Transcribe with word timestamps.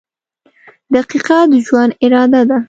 •دقیقه 0.93 1.39
د 1.51 1.53
ژوند 1.65 1.91
اراده 2.05 2.41
ده. 2.49 2.57